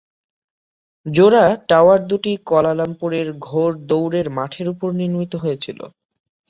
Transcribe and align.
জোড়া 1.05 1.45
টাওয়ার 1.69 1.99
দুটি 2.09 2.31
কুয়ালালামপুরের 2.47 3.27
ঘোড় 3.39 3.75
দৌড়ের 3.89 4.27
মাঠের 4.37 4.67
উপর 4.73 4.89
নির্মিত 4.99 5.33
হয়েছিল। 5.43 5.79